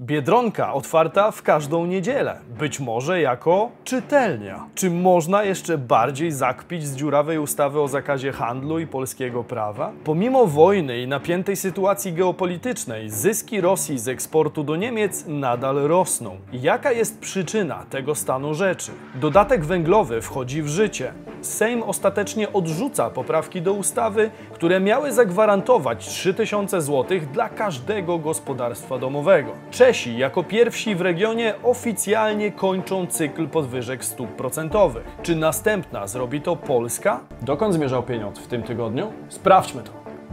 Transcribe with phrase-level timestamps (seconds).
[0.00, 4.66] Biedronka otwarta w każdą niedzielę, być może jako czytelnia.
[4.74, 9.92] Czy można jeszcze bardziej zakpić z dziurawej ustawy o zakazie handlu i polskiego prawa?
[10.04, 16.36] Pomimo wojny i napiętej sytuacji geopolitycznej, zyski Rosji z eksportu do Niemiec nadal rosną.
[16.52, 18.92] Jaka jest przyczyna tego stanu rzeczy?
[19.14, 21.12] Dodatek węglowy wchodzi w życie.
[21.40, 29.52] Sejm ostatecznie odrzuca poprawki do ustawy, które miały zagwarantować 3000 zł dla każdego gospodarstwa domowego.
[29.90, 35.04] Czesi jako pierwsi w regionie oficjalnie kończą cykl podwyżek stóp procentowych.
[35.22, 37.20] Czy następna zrobi to Polska?
[37.42, 39.12] Dokąd zmierzał pieniądz w tym tygodniu?
[39.28, 39.92] Sprawdźmy to.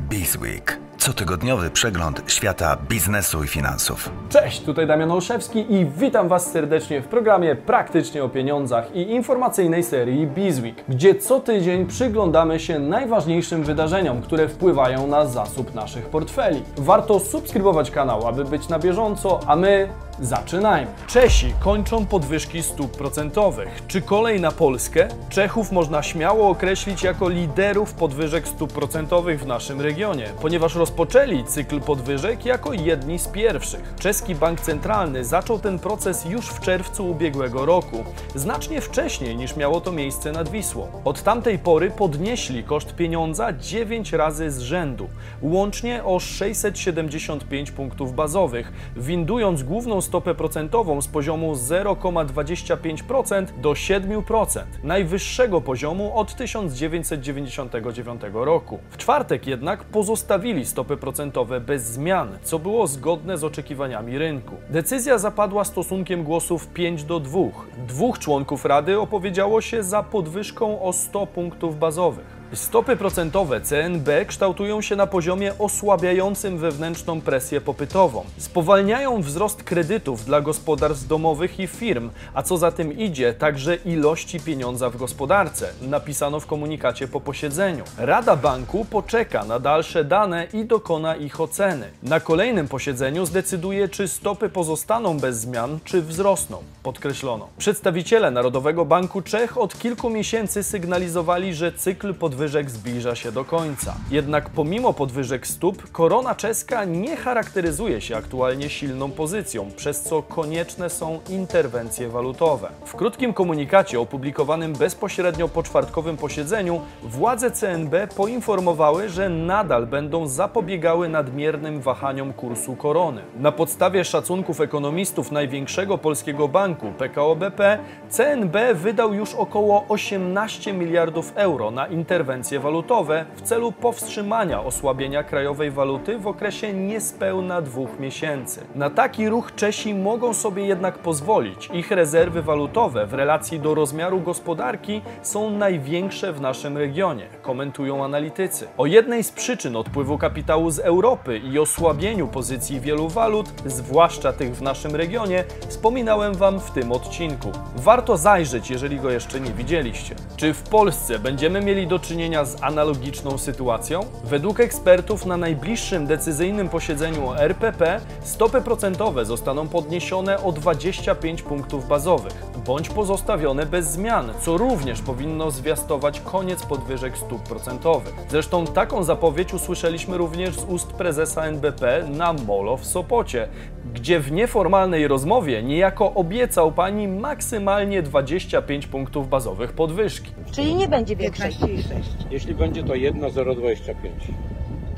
[0.09, 0.86] Bizweek.
[1.07, 4.09] Cotygodniowy przegląd świata biznesu i finansów.
[4.29, 9.83] Cześć, tutaj Damian Olszewski i witam Was serdecznie w programie Praktycznie o pieniądzach i informacyjnej
[9.83, 16.63] serii Bizweek, gdzie co tydzień przyglądamy się najważniejszym wydarzeniom, które wpływają na zasób naszych portfeli.
[16.77, 19.89] Warto subskrybować kanał, aby być na bieżąco, a my
[20.21, 20.91] Zaczynajmy.
[21.07, 23.83] Czesi kończą podwyżki stóp procentowych.
[23.87, 25.07] Czy kolej na Polskę?
[25.29, 31.79] Czechów można śmiało określić jako liderów podwyżek stóp procentowych w naszym regionie, ponieważ rozpoczęli cykl
[31.79, 33.93] podwyżek jako jedni z pierwszych.
[33.99, 38.03] Czeski Bank Centralny zaczął ten proces już w czerwcu ubiegłego roku,
[38.35, 40.87] znacznie wcześniej niż miało to miejsce nad Wisłą.
[41.05, 45.09] Od tamtej pory podnieśli koszt pieniądza 9 razy z rzędu,
[45.41, 55.61] łącznie o 675 punktów bazowych, windując główną stopę procentową z poziomu 0,25% do 7%, najwyższego
[55.61, 58.79] poziomu od 1999 roku.
[58.89, 64.55] W czwartek jednak pozostawili stopy procentowe bez zmian, co było zgodne z oczekiwaniami rynku.
[64.69, 67.39] Decyzja zapadła stosunkiem głosów 5 do 2.
[67.87, 72.36] Dwóch członków Rady opowiedziało się za podwyżką o 100 punktów bazowych.
[72.53, 78.25] Stopy procentowe CNB kształtują się na poziomie osłabiającym wewnętrzną presję popytową.
[78.37, 84.39] Spowalniają wzrost kredytów dla gospodarstw domowych i firm, a co za tym idzie, także ilości
[84.39, 87.83] pieniądza w gospodarce, napisano w komunikacie po posiedzeniu.
[87.97, 91.89] Rada Banku poczeka na dalsze dane i dokona ich oceny.
[92.03, 97.47] Na kolejnym posiedzeniu zdecyduje, czy stopy pozostaną bez zmian, czy wzrosną, podkreślono.
[97.57, 103.45] Przedstawiciele Narodowego Banku Czech od kilku miesięcy sygnalizowali, że cykl pod podwyżek zbliża się do
[103.45, 103.95] końca.
[104.11, 110.89] Jednak pomimo podwyżek stóp, korona czeska nie charakteryzuje się aktualnie silną pozycją, przez co konieczne
[110.89, 112.69] są interwencje walutowe.
[112.85, 121.09] W krótkim komunikacie opublikowanym bezpośrednio po czwartkowym posiedzeniu władze CNB poinformowały, że nadal będą zapobiegały
[121.09, 123.21] nadmiernym wahaniom kursu korony.
[123.39, 131.31] Na podstawie szacunków ekonomistów największego polskiego banku PKO BP, CNB wydał już około 18 miliardów
[131.35, 137.99] euro na interwencje interwencje walutowe w celu powstrzymania osłabienia krajowej waluty w okresie niespełna dwóch
[137.99, 138.65] miesięcy.
[138.75, 141.69] Na taki ruch Czesi mogą sobie jednak pozwolić.
[141.73, 148.67] Ich rezerwy walutowe w relacji do rozmiaru gospodarki są największe w naszym regionie, komentują analitycy.
[148.77, 154.55] O jednej z przyczyn odpływu kapitału z Europy i osłabieniu pozycji wielu walut, zwłaszcza tych
[154.55, 157.51] w naszym regionie, wspominałem Wam w tym odcinku.
[157.75, 160.15] Warto zajrzeć, jeżeli go jeszcze nie widzieliście.
[160.37, 163.99] Czy w Polsce będziemy mieli do czynienia czynienia z analogiczną sytuacją?
[164.23, 172.33] Według ekspertów na najbliższym decyzyjnym posiedzeniu RPP stopy procentowe zostaną podniesione o 25 punktów bazowych,
[172.67, 178.13] bądź pozostawione bez zmian, co również powinno zwiastować koniec podwyżek stóp procentowych.
[178.29, 183.47] Zresztą taką zapowiedź usłyszeliśmy również z ust prezesa NBP na Molo w Sopocie,
[183.93, 190.31] gdzie w nieformalnej rozmowie niejako obiecał pani maksymalnie 25 punktów bazowych podwyżki.
[190.51, 191.51] Czyli nie będzie większej.
[191.51, 191.83] 15,6.
[192.31, 194.13] Jeśli będzie to 1,025.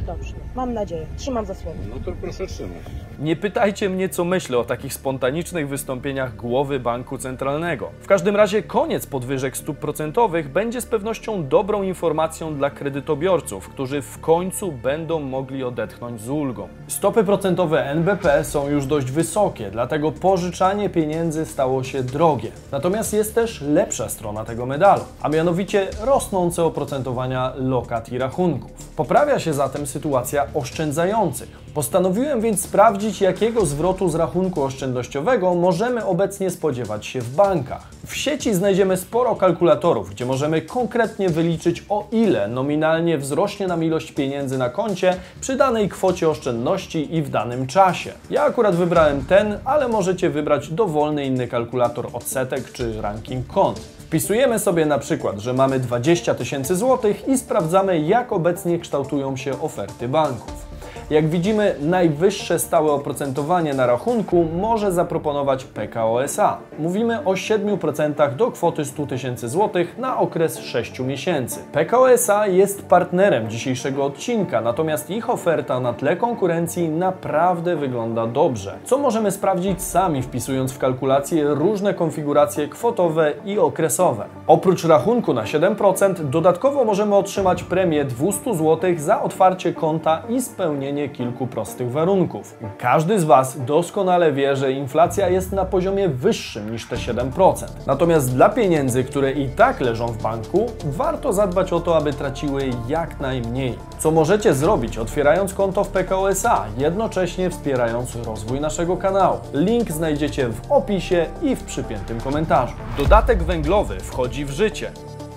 [0.05, 1.05] Dobrze, mam nadzieję.
[1.17, 1.77] Trzymam za słowo.
[1.89, 2.83] No to proszę trzymać.
[3.21, 7.89] Nie pytajcie mnie, co myślę o takich spontanicznych wystąpieniach głowy banku centralnego.
[8.01, 14.01] W każdym razie koniec podwyżek stóp procentowych będzie z pewnością dobrą informacją dla kredytobiorców, którzy
[14.01, 16.67] w końcu będą mogli odetchnąć z ulgą.
[16.87, 22.51] Stopy procentowe NBP są już dość wysokie, dlatego pożyczanie pieniędzy stało się drogie.
[22.71, 28.71] Natomiast jest też lepsza strona tego medalu, a mianowicie rosnące oprocentowania lokat i rachunków.
[28.95, 31.69] Poprawia się zatem sytuacja oszczędzających.
[31.73, 37.87] Postanowiłem więc sprawdzić, jakiego zwrotu z rachunku oszczędnościowego możemy obecnie spodziewać się w bankach.
[38.07, 44.11] W sieci znajdziemy sporo kalkulatorów, gdzie możemy konkretnie wyliczyć, o ile nominalnie wzrośnie nam ilość
[44.11, 48.11] pieniędzy na koncie przy danej kwocie oszczędności i w danym czasie.
[48.29, 53.79] Ja akurat wybrałem ten, ale możecie wybrać dowolny inny kalkulator odsetek czy ranking kont.
[53.79, 59.61] Wpisujemy sobie na przykład, że mamy 20 tysięcy złotych i sprawdzamy, jak obecnie kształtują się
[59.61, 60.68] oferty banków.
[61.09, 66.57] Jak widzimy, najwyższe stałe oprocentowanie na rachunku może zaproponować PKO SA.
[66.79, 71.59] Mówimy o 7% do kwoty 100 tysięcy złotych na okres 6 miesięcy.
[71.71, 78.77] PKO SA jest partnerem dzisiejszego odcinka, natomiast ich oferta na tle konkurencji naprawdę wygląda dobrze.
[78.83, 84.25] Co możemy sprawdzić sami wpisując w kalkulację różne konfiguracje kwotowe i okresowe.
[84.47, 90.98] Oprócz rachunku na 7%, dodatkowo możemy otrzymać premię 200 zł za otwarcie konta i spełnienie
[91.07, 92.57] kilku prostych warunków.
[92.77, 97.65] Każdy z Was doskonale wie, że inflacja jest na poziomie wyższym niż te 7%.
[97.87, 102.69] Natomiast dla pieniędzy, które i tak leżą w banku, warto zadbać o to, aby traciły
[102.87, 103.75] jak najmniej.
[103.99, 109.37] Co możecie zrobić otwierając konto w PKO SA, jednocześnie wspierając rozwój naszego kanału.
[109.53, 112.73] Link znajdziecie w opisie i w przypiętym komentarzu.
[112.97, 114.91] Dodatek węglowy wchodzi w życie.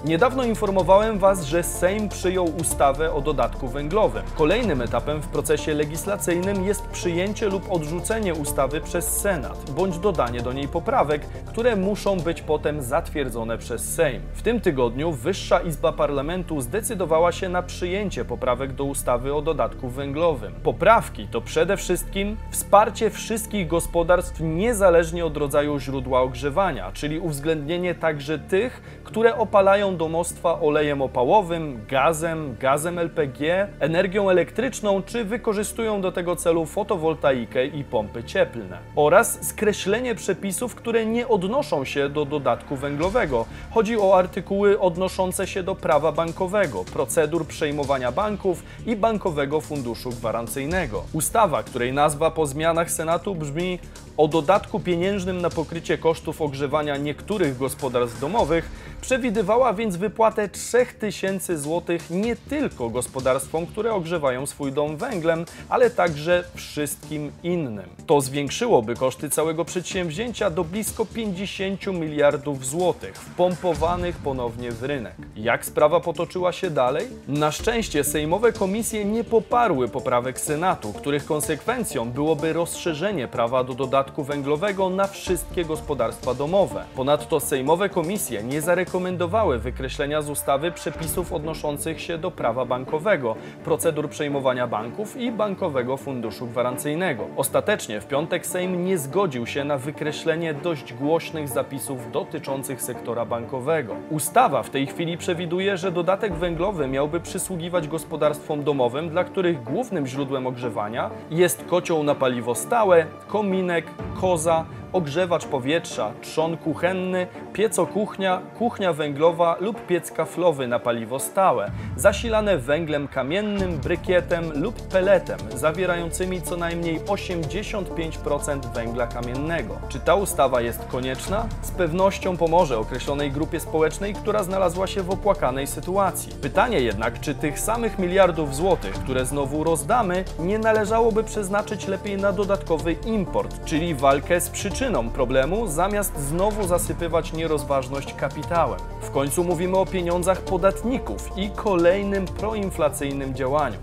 [0.05, 4.23] Niedawno informowałem Was, że Sejm przyjął ustawę o dodatku węglowym.
[4.39, 10.53] Kolejnym etapem w procesie legislacyjnym jest przyjęcie lub odrzucenie ustawy przez Senat, bądź dodanie do
[10.53, 14.23] niej poprawek, które muszą być potem zatwierdzone przez Sejm.
[14.35, 19.89] W tym tygodniu Wyższa Izba Parlamentu zdecydowała się na przyjęcie poprawek do ustawy o dodatku
[19.89, 20.53] węglowym.
[20.63, 28.39] Poprawki to przede wszystkim wsparcie wszystkich gospodarstw niezależnie od rodzaju źródła ogrzewania, czyli uwzględnienie także
[28.39, 36.37] tych, które opalają domostwa olejem opałowym, gazem, gazem LPG, energią elektryczną czy wykorzystują do tego
[36.37, 38.79] celu fotowoltaikę i pompy cieplne.
[38.97, 43.47] Oraz skreślenie przepisów, które nie odnoszą się do dodatku węglowego.
[43.71, 51.05] Chodzi o artykuły odnoszące się do prawa bankowego, procedur przejmowania banków i bankowego funduszu gwarancyjnego.
[51.13, 53.79] Ustawa, której nazwa po zmianach Senatu brzmi
[54.17, 61.97] o dodatku pieniężnym na pokrycie kosztów ogrzewania niektórych gospodarstw domowych przewidywała więc wypłatę 3000 zł
[62.11, 67.89] nie tylko gospodarstwom, które ogrzewają swój dom węglem, ale także wszystkim innym.
[68.07, 75.15] To zwiększyłoby koszty całego przedsięwzięcia do blisko 50 miliardów złotych, wpompowanych ponownie w rynek.
[75.37, 77.07] Jak sprawa potoczyła się dalej?
[77.29, 84.02] Na szczęście sejmowe komisje nie poparły poprawek Senatu, których konsekwencją byłoby rozszerzenie prawa do dodatku
[84.11, 86.85] węglowego na wszystkie gospodarstwa domowe.
[86.97, 94.09] Ponadto sejmowe komisje nie zarekomendowały wykreślenia z ustawy przepisów odnoszących się do prawa bankowego, procedur
[94.11, 97.27] przejmowania banków i bankowego funduszu gwarancyjnego.
[97.37, 103.97] Ostatecznie w piątek Sejm nie zgodził się na wykreślenie dość głośnych zapisów dotyczących sektora bankowego.
[104.11, 110.07] Ustawa w tej chwili przewiduje, że dodatek węglowy miałby przysługiwać gospodarstwom domowym, dla których głównym
[110.07, 113.87] źródłem ogrzewania jest kocioł na paliwo stałe, kominek,
[114.21, 122.59] koza, ogrzewacz powietrza, trzon kuchenny, pieco-kuchnia, kuchnia węglowa lub piec kaflowy na paliwo stałe, zasilane
[122.59, 129.79] węglem kamiennym, brykietem lub peletem, zawierającymi co najmniej 85% węgla kamiennego.
[129.89, 131.47] Czy ta ustawa jest konieczna?
[131.63, 136.33] Z pewnością pomoże określonej grupie społecznej, która znalazła się w opłakanej sytuacji.
[136.43, 142.33] Pytanie jednak, czy tych samych miliardów złotych, które znowu rozdamy, nie należałoby przeznaczyć lepiej na
[142.33, 144.82] dodatkowy import, czyli walkę z przyczyną
[145.15, 148.81] problemu, zamiast znowu zasypywać nierozważność kapitałem.
[149.03, 153.79] W końcu mówimy o pieniądzach podatników i kolejnym proinflacyjnym działaniu.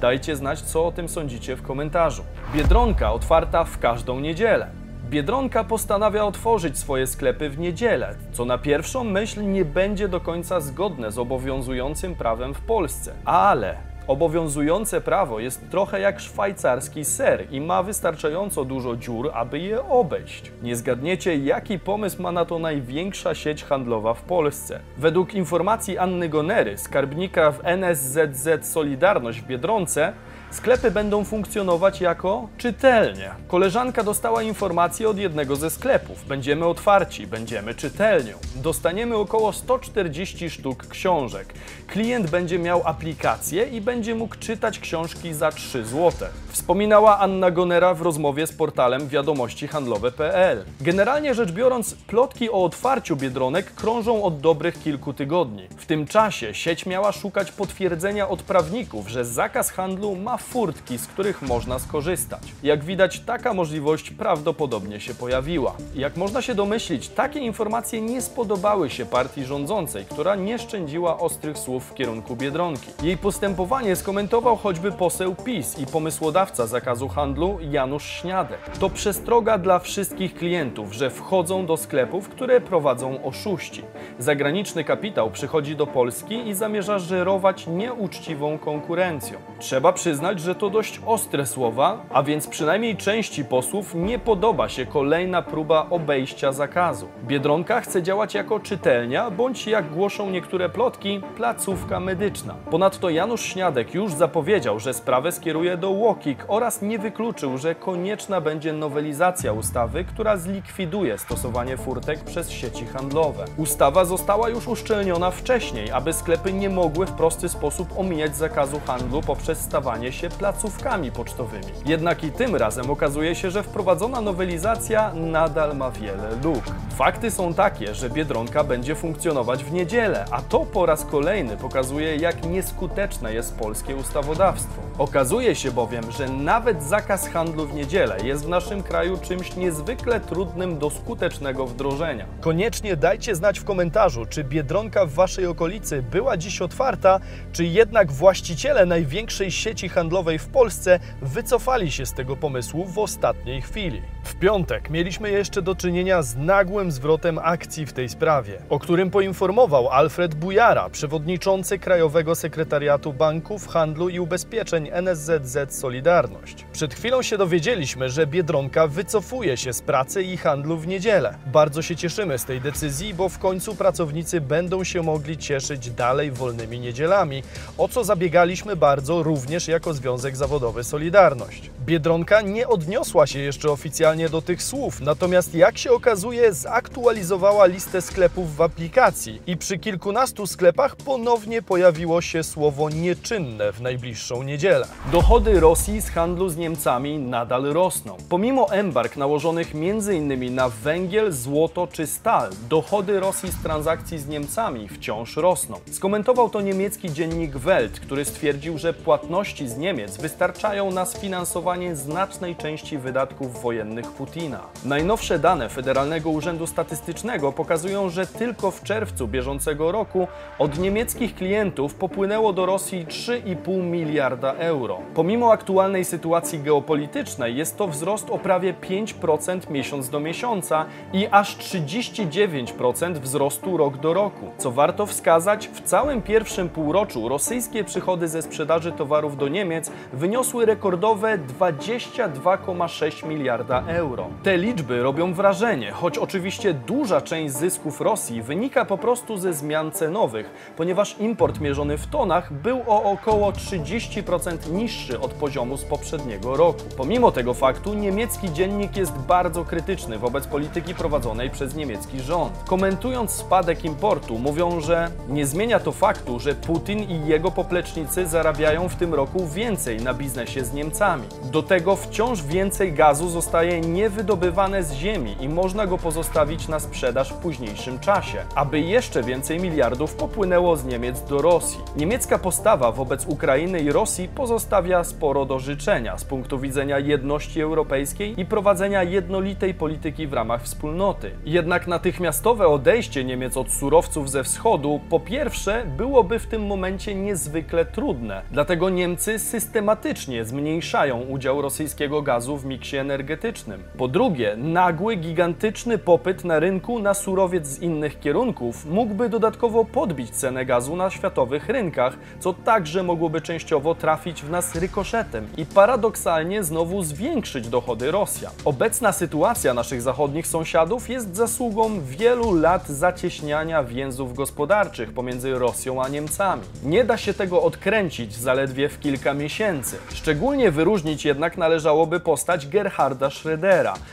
[0.00, 2.22] Dajcie znać, co o tym sądzicie w komentarzu.
[2.54, 4.70] Biedronka otwarta w każdą niedzielę.
[5.10, 10.60] Biedronka postanawia otworzyć swoje sklepy w niedzielę, co na pierwszą myśl nie będzie do końca
[10.60, 13.12] zgodne z obowiązującym prawem w Polsce.
[13.24, 19.84] Ale Obowiązujące prawo jest trochę jak szwajcarski ser i ma wystarczająco dużo dziur, aby je
[19.84, 20.52] obejść.
[20.62, 24.80] Nie zgadniecie, jaki pomysł ma na to największa sieć handlowa w Polsce.
[24.98, 30.12] Według informacji Anny Gonery, skarbnika w NSZZ Solidarność w Biedronce,
[30.54, 33.30] Sklepy będą funkcjonować jako czytelnie.
[33.48, 36.24] Koleżanka dostała informację od jednego ze sklepów.
[36.28, 38.34] Będziemy otwarci, będziemy czytelnią.
[38.56, 41.54] Dostaniemy około 140 sztuk książek.
[41.86, 46.28] Klient będzie miał aplikację i będzie mógł czytać książki za 3 zł.
[46.48, 50.64] Wspominała Anna Gonera w rozmowie z portalem wiadomości handlowe.pl.
[50.80, 55.68] Generalnie rzecz biorąc, plotki o otwarciu biedronek krążą od dobrych kilku tygodni.
[55.76, 61.06] W tym czasie sieć miała szukać potwierdzenia od prawników, że zakaz handlu ma furtki, z
[61.06, 62.42] których można skorzystać.
[62.62, 65.76] Jak widać, taka możliwość prawdopodobnie się pojawiła.
[65.94, 71.58] Jak można się domyślić, takie informacje nie spodobały się partii rządzącej, która nie szczędziła ostrych
[71.58, 72.90] słów w kierunku Biedronki.
[73.02, 78.60] Jej postępowanie skomentował choćby poseł PiS i pomysłodawca zakazu handlu Janusz Śniadek.
[78.80, 83.82] To przestroga dla wszystkich klientów, że wchodzą do sklepów, które prowadzą oszuści.
[84.18, 89.38] Zagraniczny kapitał przychodzi do Polski i zamierza żerować nieuczciwą konkurencją.
[89.58, 94.68] Trzeba przyznać, przyznać, że to dość ostre słowa, a więc przynajmniej części posłów nie podoba
[94.68, 97.08] się kolejna próba obejścia zakazu.
[97.24, 102.54] Biedronka chce działać jako czytelnia, bądź jak głoszą niektóre plotki, placówka medyczna.
[102.70, 108.40] Ponadto Janusz Śniadek już zapowiedział, że sprawę skieruje do UOKiK oraz nie wykluczył, że konieczna
[108.40, 113.44] będzie nowelizacja ustawy, która zlikwiduje stosowanie furtek przez sieci handlowe.
[113.56, 119.22] Ustawa została już uszczelniona wcześniej, aby sklepy nie mogły w prosty sposób omijać zakazu handlu
[119.22, 121.66] poprzez stawanie się placówkami pocztowymi.
[121.86, 126.64] Jednak i tym razem okazuje się, że wprowadzona nowelizacja nadal ma wiele luk.
[126.96, 132.16] Fakty są takie, że Biedronka będzie funkcjonować w niedzielę, a to po raz kolejny pokazuje,
[132.16, 134.82] jak nieskuteczne jest polskie ustawodawstwo.
[134.98, 140.20] Okazuje się bowiem, że nawet zakaz handlu w niedzielę jest w naszym kraju czymś niezwykle
[140.20, 142.26] trudnym do skutecznego wdrożenia.
[142.40, 147.20] Koniecznie dajcie znać w komentarzu, czy Biedronka w Waszej okolicy była dziś otwarta,
[147.52, 150.03] czy jednak właściciele największej sieci handlowej
[150.38, 154.02] w Polsce wycofali się z tego pomysłu w ostatniej chwili.
[154.24, 159.10] W piątek mieliśmy jeszcze do czynienia z nagłym zwrotem akcji w tej sprawie, o którym
[159.10, 166.66] poinformował Alfred Bujara, przewodniczący Krajowego Sekretariatu Banków, Handlu i Ubezpieczeń NSZZ Solidarność.
[166.72, 171.34] Przed chwilą się dowiedzieliśmy, że Biedronka wycofuje się z pracy i handlu w niedzielę.
[171.46, 176.30] Bardzo się cieszymy z tej decyzji, bo w końcu pracownicy będą się mogli cieszyć dalej
[176.30, 177.42] wolnymi niedzielami,
[177.78, 181.70] o co zabiegaliśmy bardzo również jako Związek Zawodowy Solidarność.
[181.86, 188.02] Biedronka nie odniosła się jeszcze oficjalnie do tych słów, natomiast jak się okazuje, zaktualizowała listę
[188.02, 194.86] sklepów w aplikacji i przy kilkunastu sklepach ponownie pojawiło się słowo nieczynne w najbliższą niedzielę.
[195.12, 198.16] Dochody Rosji z handlu z Niemcami nadal rosną.
[198.28, 200.54] Pomimo embarg nałożonych m.in.
[200.54, 205.80] na węgiel, złoto czy stal, dochody Rosji z transakcji z Niemcami wciąż rosną.
[205.90, 212.56] Skomentował to niemiecki dziennik Welt, który stwierdził, że płatności z Niemiec wystarczają na sfinansowanie znacznej
[212.56, 214.60] części wydatków wojennych Putina.
[214.84, 221.94] Najnowsze dane Federalnego Urzędu Statystycznego pokazują, że tylko w czerwcu bieżącego roku od niemieckich klientów
[221.94, 224.98] popłynęło do Rosji 3,5 miliarda euro.
[225.14, 231.56] Pomimo aktualnej sytuacji geopolitycznej jest to wzrost o prawie 5% miesiąc do miesiąca i aż
[231.56, 234.46] 39% wzrostu rok do roku.
[234.58, 240.66] Co warto wskazać, w całym pierwszym półroczu rosyjskie przychody ze sprzedaży towarów do Niemiec wyniosły
[240.66, 243.93] rekordowe 22,6 miliarda euro.
[244.42, 249.90] Te liczby robią wrażenie, choć oczywiście duża część zysków Rosji wynika po prostu ze zmian
[249.90, 256.56] cenowych, ponieważ import mierzony w tonach był o około 30% niższy od poziomu z poprzedniego
[256.56, 256.80] roku.
[256.96, 262.52] Pomimo tego faktu niemiecki dziennik jest bardzo krytyczny wobec polityki prowadzonej przez niemiecki rząd.
[262.66, 268.88] Komentując spadek importu, mówią, że nie zmienia to faktu, że Putin i jego poplecznicy zarabiają
[268.88, 271.24] w tym roku więcej na biznesie z Niemcami.
[271.44, 277.32] Do tego wciąż więcej gazu zostaje niewydobywane z ziemi i można go pozostawić na sprzedaż
[277.32, 281.78] w późniejszym czasie, aby jeszcze więcej miliardów popłynęło z Niemiec do Rosji.
[281.96, 288.40] Niemiecka postawa wobec Ukrainy i Rosji pozostawia sporo do życzenia z punktu widzenia jedności europejskiej
[288.40, 291.30] i prowadzenia jednolitej polityki w ramach wspólnoty.
[291.44, 297.84] Jednak natychmiastowe odejście Niemiec od surowców ze wschodu, po pierwsze, byłoby w tym momencie niezwykle
[297.84, 298.42] trudne.
[298.50, 303.73] Dlatego Niemcy systematycznie zmniejszają udział rosyjskiego gazu w miksie energetycznym.
[303.98, 310.30] Po drugie, nagły, gigantyczny popyt na rynku na surowiec z innych kierunków mógłby dodatkowo podbić
[310.30, 316.64] cenę gazu na światowych rynkach, co także mogłoby częściowo trafić w nas rykoszetem i paradoksalnie
[316.64, 318.52] znowu zwiększyć dochody Rosjan.
[318.64, 326.08] Obecna sytuacja naszych zachodnich sąsiadów jest zasługą wielu lat zacieśniania więzów gospodarczych pomiędzy Rosją a
[326.08, 326.62] Niemcami.
[326.84, 329.96] Nie da się tego odkręcić zaledwie w kilka miesięcy.
[330.14, 333.53] Szczególnie wyróżnić jednak należałoby postać Gerharda Schrödera,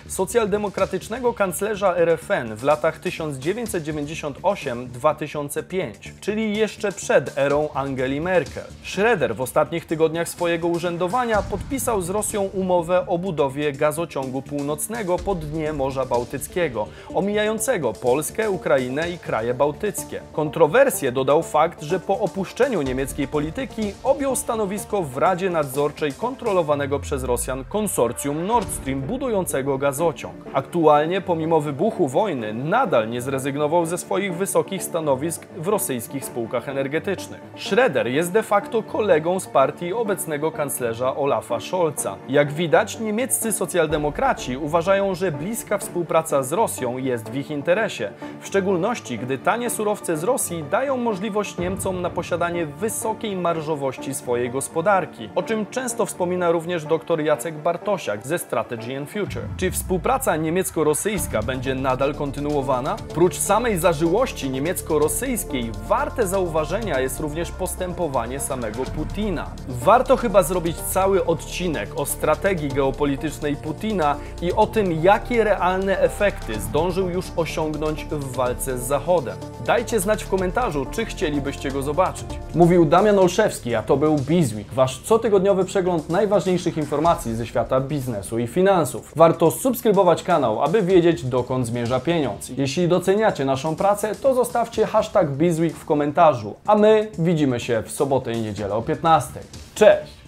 [0.08, 8.64] socjaldemokratycznego kanclerza RFN w latach 1998-2005, czyli jeszcze przed erą Angeli Merkel.
[8.84, 15.36] Schröder w ostatnich tygodniach swojego urzędowania podpisał z Rosją umowę o budowie gazociągu północnego po
[15.36, 20.22] dnie Morza Bałtyckiego, omijającego Polskę, Ukrainę i kraje bałtyckie.
[20.34, 27.24] Kontrowersje dodał fakt, że po opuszczeniu niemieckiej polityki objął stanowisko w Radzie Nadzorczej kontrolowanego przez
[27.24, 29.31] Rosjan konsorcjum Nord Stream, budującego
[29.80, 30.36] gazociąg.
[30.54, 37.42] Aktualnie, pomimo wybuchu wojny, nadal nie zrezygnował ze swoich wysokich stanowisk w rosyjskich spółkach energetycznych.
[37.58, 42.16] Schroeder jest de facto kolegą z partii obecnego kanclerza Olafa Scholza.
[42.30, 48.12] Jak widać, niemieccy socjaldemokraci uważają, że bliska współpraca z Rosją jest w ich interesie,
[48.42, 54.50] w szczególności gdy tanie surowce z Rosji dają możliwość Niemcom na posiadanie wysokiej marżowości swojej
[54.50, 59.48] gospodarki, o czym często wspomina również dr Jacek Bartosiak ze Strategy and Future.
[59.58, 62.96] Czy współpraca niemiecko-rosyjska będzie nadal kontynuowana?
[62.96, 69.50] Prócz samej zażyłości niemiecko-rosyjskiej, warte zauważenia jest również postępowanie samego Putina.
[69.68, 76.60] Warto chyba zrobić cały odcinek o strategii geopolitycznej Putina i o tym, jakie realne efekty
[76.60, 79.38] zdążył już osiągnąć w walce z Zachodem.
[79.72, 82.26] Dajcie znać w komentarzu, czy chcielibyście go zobaczyć.
[82.56, 88.40] Mówił Damian Olszewski, a to był Bizweek, wasz cotygodniowy przegląd najważniejszych informacji ze świata biznesu
[88.40, 89.14] i finansów.
[89.16, 92.50] Warto subskrybować kanał, aby wiedzieć, dokąd zmierza pieniądz.
[92.50, 97.92] Jeśli doceniacie naszą pracę, to zostawcie hashtag Bizweek w komentarzu, a my widzimy się w
[97.92, 99.40] sobotę i niedzielę o 15.
[99.76, 100.21] Cześć!